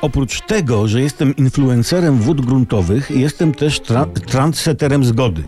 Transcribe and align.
Oprócz 0.00 0.40
tego, 0.40 0.88
że 0.88 1.00
jestem 1.00 1.36
influencerem 1.36 2.18
wód 2.18 2.40
gruntowych, 2.40 3.10
jestem 3.10 3.54
też 3.54 3.80
tra- 3.80 4.20
trendseterem 4.20 5.04
zgody. 5.04 5.42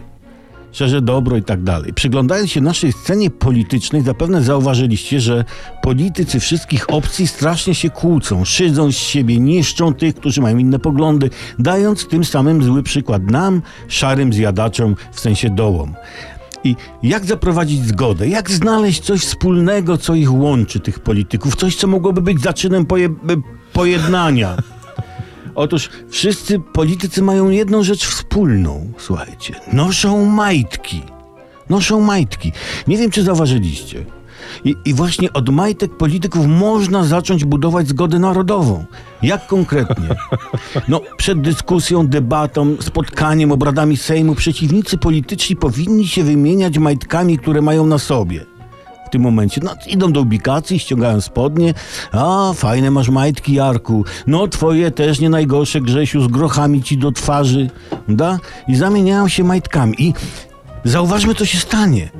Szczerze 0.72 1.02
dobro 1.02 1.36
i 1.36 1.42
tak 1.42 1.62
dalej. 1.62 1.92
Przyglądając 1.94 2.50
się 2.50 2.60
naszej 2.60 2.92
scenie 2.92 3.30
politycznej, 3.30 4.02
zapewne 4.02 4.42
zauważyliście, 4.42 5.20
że 5.20 5.44
politycy 5.82 6.40
wszystkich 6.40 6.90
opcji 6.90 7.26
strasznie 7.26 7.74
się 7.74 7.90
kłócą, 7.90 8.44
szydzą 8.44 8.92
z 8.92 8.96
siebie, 8.96 9.40
niszczą 9.40 9.94
tych, 9.94 10.14
którzy 10.14 10.40
mają 10.40 10.58
inne 10.58 10.78
poglądy, 10.78 11.30
dając 11.58 12.06
tym 12.06 12.24
samym 12.24 12.62
zły 12.62 12.82
przykład 12.82 13.30
nam, 13.30 13.62
szarym 13.88 14.32
zjadaczom, 14.32 14.96
w 15.12 15.20
sensie 15.20 15.50
dołom. 15.50 15.94
I 16.64 16.76
jak 17.02 17.24
zaprowadzić 17.24 17.86
zgodę? 17.86 18.28
Jak 18.28 18.50
znaleźć 18.50 19.00
coś 19.02 19.20
wspólnego, 19.20 19.98
co 19.98 20.14
ich 20.14 20.32
łączy, 20.34 20.80
tych 20.80 20.98
polityków? 20.98 21.56
Coś, 21.56 21.76
co 21.76 21.86
mogłoby 21.86 22.22
być 22.22 22.40
zaczynem 22.40 22.86
poje- 22.86 23.14
pojednania. 23.80 24.56
Otóż 25.54 25.90
wszyscy 26.08 26.58
politycy 26.58 27.22
mają 27.22 27.50
jedną 27.50 27.82
rzecz 27.82 28.06
wspólną, 28.06 28.92
słuchajcie. 28.98 29.54
Noszą 29.72 30.24
majtki. 30.24 31.02
Noszą 31.70 32.00
majtki. 32.00 32.52
Nie 32.88 32.96
wiem, 32.96 33.10
czy 33.10 33.22
zauważyliście. 33.22 34.04
I, 34.64 34.74
I 34.84 34.94
właśnie 34.94 35.32
od 35.32 35.48
majtek 35.48 35.96
polityków 35.96 36.46
można 36.46 37.04
zacząć 37.04 37.44
budować 37.44 37.88
zgodę 37.88 38.18
narodową. 38.18 38.84
Jak 39.22 39.46
konkretnie? 39.46 40.08
No, 40.88 41.00
przed 41.16 41.40
dyskusją, 41.40 42.06
debatą, 42.06 42.76
spotkaniem, 42.80 43.52
obradami 43.52 43.96
Sejmu 43.96 44.34
przeciwnicy 44.34 44.98
polityczni 44.98 45.56
powinni 45.56 46.08
się 46.08 46.22
wymieniać 46.22 46.78
majtkami, 46.78 47.38
które 47.38 47.62
mają 47.62 47.86
na 47.86 47.98
sobie 47.98 48.46
w 49.10 49.12
tym 49.12 49.22
momencie. 49.22 49.60
No, 49.64 49.74
idą 49.86 50.12
do 50.12 50.20
ubikacji, 50.20 50.78
ściągają 50.78 51.20
spodnie. 51.20 51.74
A, 52.12 52.52
fajne 52.54 52.90
masz 52.90 53.08
majtki, 53.08 53.54
Jarku. 53.54 54.04
No, 54.26 54.48
twoje 54.48 54.90
też 54.90 55.20
nie 55.20 55.30
najgorsze, 55.30 55.80
Grzesiu, 55.80 56.22
z 56.22 56.28
grochami 56.28 56.82
ci 56.82 56.98
do 56.98 57.12
twarzy. 57.12 57.70
Da? 58.08 58.38
I 58.68 58.76
zamieniają 58.76 59.28
się 59.28 59.44
majtkami. 59.44 59.94
I 59.98 60.14
zauważmy, 60.84 61.34
co 61.34 61.44
się 61.44 61.58
stanie. 61.58 62.10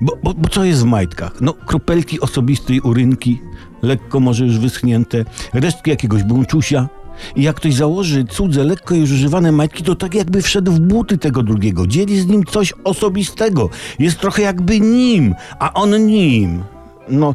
Bo, 0.00 0.12
bo, 0.22 0.34
bo 0.34 0.48
co 0.48 0.64
jest 0.64 0.82
w 0.82 0.84
majtkach? 0.84 1.32
No, 1.40 1.52
kropelki 1.52 2.20
osobistej 2.20 2.80
urynki, 2.80 3.40
lekko 3.82 4.20
może 4.20 4.44
już 4.44 4.58
wyschnięte, 4.58 5.24
resztki 5.52 5.90
jakiegoś 5.90 6.22
bączusia. 6.22 6.88
I 7.36 7.42
jak 7.42 7.56
ktoś 7.56 7.74
założy 7.74 8.24
cudze, 8.24 8.64
lekko 8.64 8.94
już 8.94 9.10
używane 9.10 9.52
majtki, 9.52 9.82
to 9.82 9.94
tak 9.94 10.14
jakby 10.14 10.42
wszedł 10.42 10.72
w 10.72 10.80
buty 10.80 11.18
tego 11.18 11.42
drugiego. 11.42 11.86
Dzieli 11.86 12.20
z 12.20 12.26
nim 12.26 12.44
coś 12.44 12.72
osobistego. 12.84 13.70
Jest 13.98 14.18
trochę 14.18 14.42
jakby 14.42 14.80
nim, 14.80 15.34
a 15.58 15.72
on 15.72 16.06
nim. 16.06 16.62
No, 17.08 17.34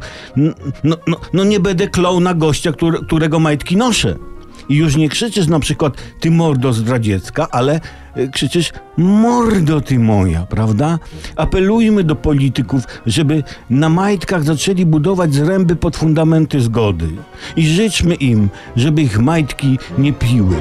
no, 0.84 0.96
no, 1.06 1.16
no 1.32 1.44
nie 1.44 1.60
będę 1.60 1.88
klął 1.88 2.20
na 2.20 2.34
gościa, 2.34 2.72
który, 2.72 2.98
którego 2.98 3.40
majtki 3.40 3.76
noszę. 3.76 4.16
I 4.68 4.74
już 4.74 4.96
nie 4.96 5.08
krzyczysz 5.08 5.46
na 5.46 5.60
przykład 5.60 5.94
ty 6.20 6.30
mordo 6.30 6.72
zdradziecka, 6.72 7.48
ale 7.50 7.80
y, 8.16 8.28
krzyczysz 8.28 8.72
mordo 8.96 9.80
ty 9.80 9.98
moja, 9.98 10.46
prawda? 10.46 10.98
Apelujmy 11.36 12.04
do 12.04 12.16
polityków, 12.16 12.84
żeby 13.06 13.42
na 13.70 13.88
majtkach 13.88 14.44
zaczęli 14.44 14.86
budować 14.86 15.34
zręby 15.34 15.76
pod 15.76 15.96
fundamenty 15.96 16.60
zgody. 16.60 17.08
I 17.56 17.66
życzmy 17.66 18.14
im, 18.14 18.48
żeby 18.76 19.02
ich 19.02 19.18
majtki 19.18 19.78
nie 19.98 20.12
piły. 20.12 20.56